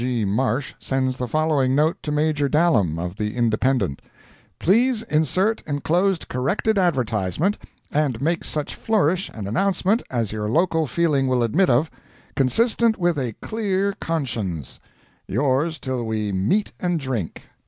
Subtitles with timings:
[0.03, 0.25] G.
[0.25, 4.01] Marsh sends the following note to Major Dallam, of the Independent:
[4.57, 7.59] "—Please insert enclosed corrected advertisement,
[7.91, 11.91] and make such flourish and announcement as your local feeling will admit of,
[12.35, 14.79] consistent with a kleer konshuns.
[15.27, 17.43] Yours till we meat and drink."